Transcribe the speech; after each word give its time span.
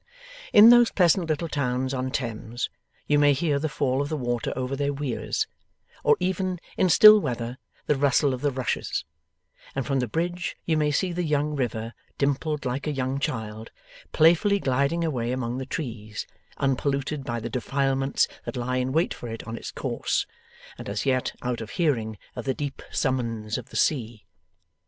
In 0.51 0.71
those 0.71 0.89
pleasant 0.89 1.29
little 1.29 1.47
towns 1.47 1.93
on 1.93 2.09
Thames, 2.09 2.71
you 3.05 3.19
may 3.19 3.33
hear 3.33 3.59
the 3.59 3.69
fall 3.69 4.01
of 4.01 4.09
the 4.09 4.17
water 4.17 4.51
over 4.55 4.75
the 4.75 4.89
weirs, 4.89 5.45
or 6.03 6.17
even, 6.19 6.59
in 6.75 6.89
still 6.89 7.19
weather, 7.19 7.59
the 7.85 7.95
rustle 7.95 8.33
of 8.33 8.41
the 8.41 8.49
rushes; 8.49 9.05
and 9.75 9.85
from 9.85 9.99
the 9.99 10.07
bridge 10.07 10.55
you 10.65 10.75
may 10.75 10.89
see 10.89 11.13
the 11.13 11.21
young 11.23 11.55
river, 11.55 11.93
dimpled 12.17 12.65
like 12.65 12.87
a 12.87 12.91
young 12.91 13.19
child, 13.19 13.69
playfully 14.11 14.57
gliding 14.57 15.03
away 15.03 15.31
among 15.31 15.59
the 15.59 15.67
trees, 15.67 16.25
unpolluted 16.57 17.23
by 17.23 17.39
the 17.39 17.47
defilements 17.51 18.27
that 18.45 18.57
lie 18.57 18.77
in 18.77 18.91
wait 18.91 19.13
for 19.13 19.29
it 19.29 19.43
on 19.45 19.55
its 19.55 19.69
course, 19.69 20.25
and 20.79 20.89
as 20.89 21.05
yet 21.05 21.33
out 21.43 21.61
of 21.61 21.69
hearing 21.69 22.17
of 22.35 22.45
the 22.45 22.55
deep 22.55 22.81
summons 22.89 23.55
of 23.55 23.69
the 23.69 23.75
sea. 23.77 24.25